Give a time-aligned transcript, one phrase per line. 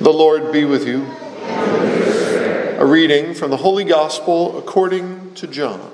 [0.00, 1.04] The Lord be with you.
[1.04, 5.90] A reading from the Holy Gospel according to John.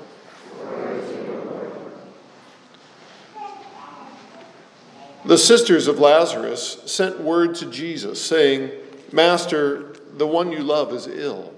[5.25, 8.71] The sisters of Lazarus sent word to Jesus, saying,
[9.11, 11.53] Master, the one you love is ill.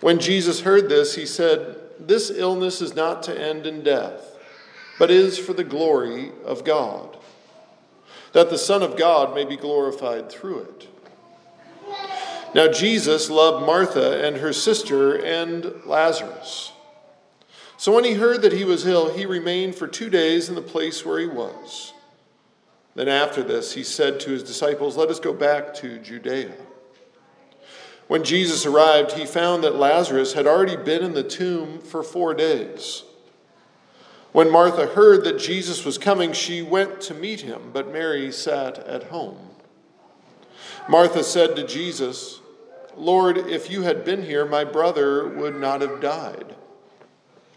[0.00, 4.36] When Jesus heard this, he said, This illness is not to end in death,
[4.98, 7.16] but is for the glory of God,
[8.32, 10.88] that the Son of God may be glorified through it.
[12.54, 16.72] Now, Jesus loved Martha and her sister and Lazarus.
[17.76, 20.62] So when he heard that he was ill, he remained for two days in the
[20.62, 21.92] place where he was.
[22.94, 26.52] Then after this, he said to his disciples, Let us go back to Judea.
[28.08, 32.34] When Jesus arrived, he found that Lazarus had already been in the tomb for four
[32.34, 33.04] days.
[34.32, 38.78] When Martha heard that Jesus was coming, she went to meet him, but Mary sat
[38.78, 39.47] at home.
[40.88, 42.40] Martha said to Jesus,
[42.96, 46.56] Lord, if you had been here, my brother would not have died.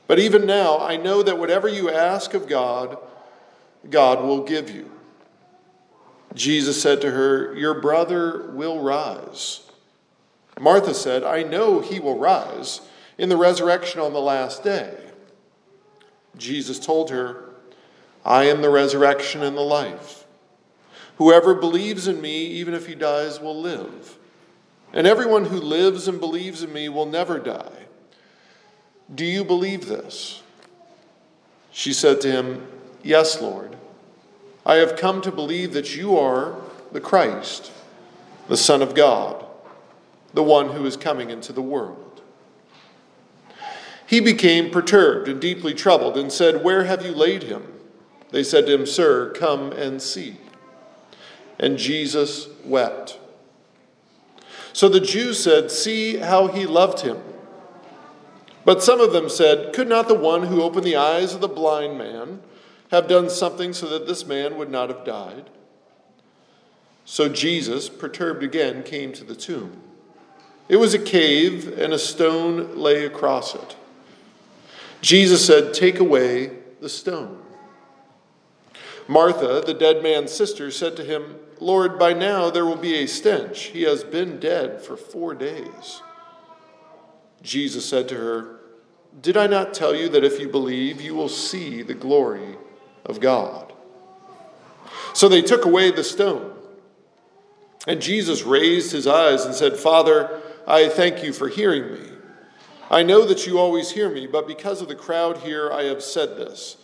[0.08, 2.98] But even now, I know that whatever you ask of God,
[3.90, 4.92] God will give you.
[6.34, 9.62] Jesus said to her, Your brother will rise.
[10.60, 12.82] Martha said, I know he will rise
[13.18, 14.98] in the resurrection on the last day.
[16.38, 17.50] Jesus told her,
[18.24, 20.21] I am the resurrection and the life.
[21.18, 24.18] Whoever believes in me, even if he dies, will live.
[24.94, 27.86] And everyone who lives and believes in me will never die.
[29.14, 30.42] Do you believe this?
[31.72, 32.68] She said to him,
[33.04, 33.76] Yes, Lord.
[34.66, 36.56] I have come to believe that you are
[36.92, 37.72] the Christ,
[38.48, 39.44] the Son of God,
[40.34, 42.22] the one who is coming into the world.
[44.06, 47.80] He became perturbed and deeply troubled and said, Where have you laid him?
[48.32, 50.38] They said to him, Sir, come and see.
[51.62, 53.20] And Jesus wept.
[54.74, 57.22] So the Jews said, See how he loved him.
[58.66, 61.48] But some of them said, Could not the one who opened the eyes of the
[61.48, 62.42] blind man
[62.90, 65.50] have done something so that this man would not have died?
[67.06, 69.82] So Jesus, perturbed again, came to the tomb.
[70.70, 73.76] It was a cave, and a stone lay across it.
[75.02, 77.42] Jesus said, Take away the stone.
[79.08, 83.08] Martha, the dead man's sister, said to him, Lord, by now there will be a
[83.08, 83.66] stench.
[83.66, 86.02] He has been dead for four days.
[87.42, 88.60] Jesus said to her,
[89.22, 92.58] Did I not tell you that if you believe, you will see the glory
[93.06, 93.74] of God?
[95.14, 96.54] So they took away the stone.
[97.88, 102.10] And Jesus raised his eyes and said, Father, I thank you for hearing me.
[102.90, 106.04] I know that you always hear me, but because of the crowd here, I have
[106.04, 106.78] said this,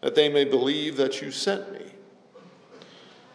[0.00, 1.86] that they may believe that you sent me.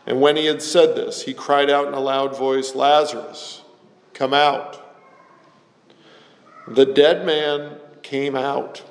[0.05, 3.63] And when he had said this, he cried out in a loud voice, Lazarus,
[4.13, 4.81] come out.
[6.67, 8.83] The dead man came out,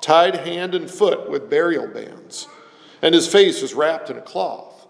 [0.00, 2.48] tied hand and foot with burial bands,
[3.02, 4.86] and his face was wrapped in a cloth.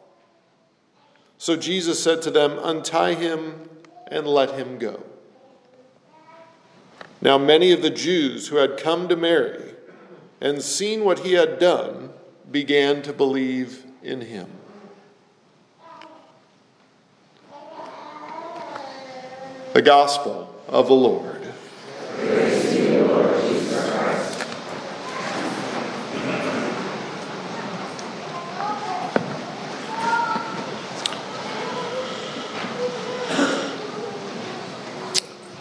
[1.38, 3.69] So Jesus said to them, Untie him
[4.09, 5.03] and let him go.
[7.21, 9.74] Now, many of the Jews who had come to Mary
[10.44, 12.10] and seeing what he had done
[12.50, 14.47] began to believe in him.
[19.72, 21.41] The Gospel of the Lord.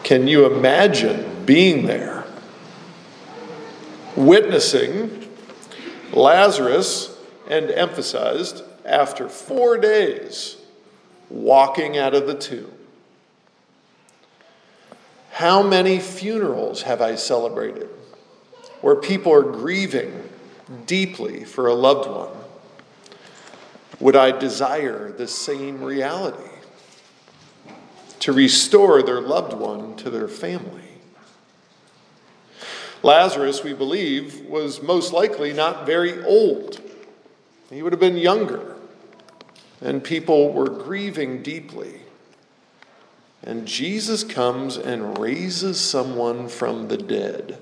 [0.03, 2.22] Can you imagine being there,
[4.15, 5.29] witnessing
[6.13, 7.17] Lazarus,
[7.49, 10.57] and emphasized after four days,
[11.29, 12.71] walking out of the tomb?
[15.31, 17.89] How many funerals have I celebrated
[18.81, 20.29] where people are grieving
[20.85, 22.29] deeply for a loved one?
[23.99, 26.49] Would I desire the same reality?
[28.19, 30.92] To restore their loved one to their family.
[33.03, 36.81] Lazarus, we believe, was most likely not very old.
[37.69, 38.75] He would have been younger.
[39.81, 41.99] And people were grieving deeply.
[43.43, 47.57] And Jesus comes and raises someone from the dead.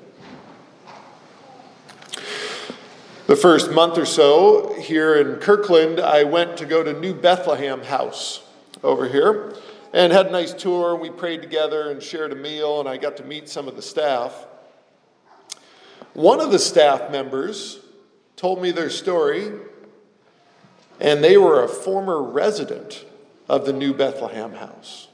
[3.26, 7.82] The first month or so here in Kirkland, I went to go to New Bethlehem
[7.82, 8.44] House
[8.84, 9.56] over here
[9.94, 10.96] and had a nice tour.
[10.96, 13.82] We prayed together and shared a meal, and I got to meet some of the
[13.82, 14.48] staff.
[16.14, 17.80] One of the staff members
[18.36, 19.52] told me their story,
[21.00, 23.06] and they were a former resident
[23.48, 25.08] of the new Bethlehem house.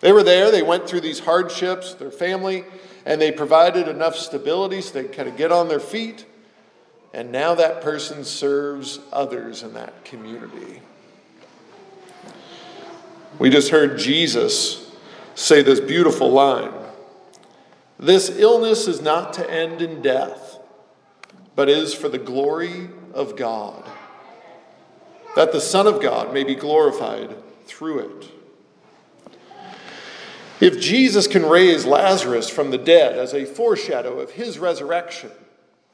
[0.00, 2.64] They were there, they went through these hardships, their family,
[3.04, 6.24] and they provided enough stability so they could kind of get on their feet.
[7.12, 10.80] And now that person serves others in that community.
[13.38, 14.94] We just heard Jesus
[15.34, 16.72] say this beautiful line
[18.00, 20.58] This illness is not to end in death,
[21.54, 23.86] but is for the glory of God,
[25.36, 27.36] that the Son of God may be glorified
[27.66, 28.28] through it.
[30.60, 35.30] If Jesus can raise Lazarus from the dead as a foreshadow of his resurrection,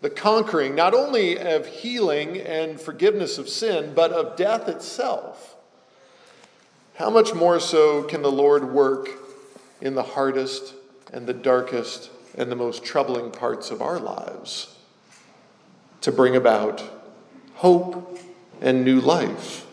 [0.00, 5.56] the conquering not only of healing and forgiveness of sin, but of death itself,
[6.94, 9.08] how much more so can the Lord work
[9.80, 10.74] in the hardest
[11.12, 14.76] and the darkest and the most troubling parts of our lives
[16.00, 16.82] to bring about
[17.54, 18.18] hope
[18.60, 19.66] and new life?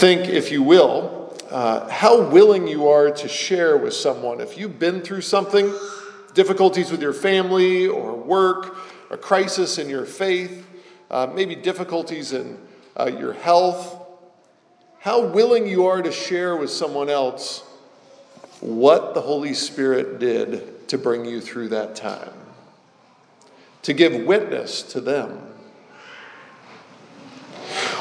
[0.00, 4.40] Think, if you will, uh, how willing you are to share with someone.
[4.40, 5.74] If you've been through something,
[6.32, 8.76] difficulties with your family or work,
[9.10, 10.66] a crisis in your faith,
[11.10, 12.58] uh, maybe difficulties in
[12.98, 13.96] uh, your health,
[15.00, 17.64] how willing you are to share with someone else
[18.60, 22.32] what the Holy Spirit did to bring you through that time,
[23.82, 25.46] to give witness to them.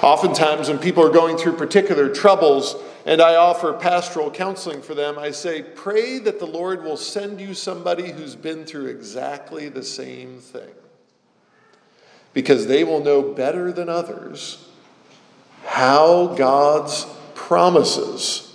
[0.02, 2.76] Oftentimes, when people are going through particular troubles,
[3.06, 7.40] and I offer pastoral counseling for them, I say, pray that the Lord will send
[7.40, 10.70] you somebody who's been through exactly the same thing.
[12.34, 14.70] Because they will know better than others
[15.66, 18.49] how God's promises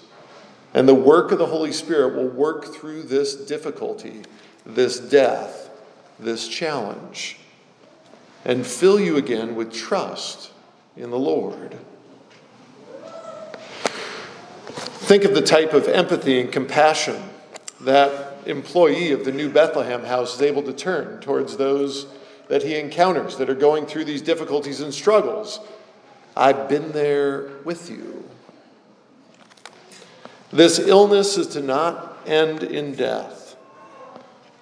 [0.74, 4.22] and the work of the Holy Spirit will work through this difficulty,
[4.66, 5.70] this death,
[6.18, 7.38] this challenge,
[8.44, 10.50] and fill you again with trust
[10.96, 11.78] in the Lord.
[15.04, 17.22] Think of the type of empathy and compassion
[17.80, 22.06] that employee of the New Bethlehem House is able to turn towards those
[22.48, 25.60] that he encounters that are going through these difficulties and struggles.
[26.36, 28.28] I've been there with you.
[30.54, 33.56] This illness is to not end in death,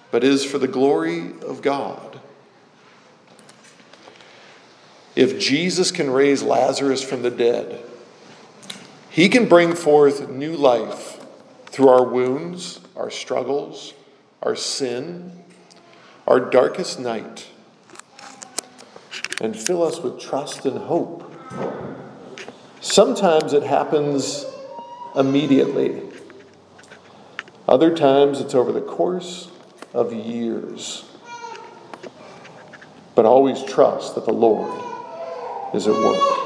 [0.09, 2.19] but is for the glory of God.
[5.15, 7.79] If Jesus can raise Lazarus from the dead,
[9.11, 11.23] he can bring forth new life
[11.67, 13.93] through our wounds, our struggles,
[14.41, 15.43] our sin,
[16.25, 17.45] our darkest night,
[19.39, 21.31] and fill us with trust and hope.
[22.81, 24.47] Sometimes it happens
[25.15, 26.01] immediately,
[27.67, 29.49] other times it's over the course
[29.93, 31.05] of years.
[33.15, 34.81] But always trust that the Lord
[35.73, 36.43] is at work.